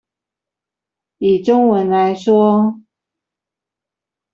[1.19, 2.81] 以中文來說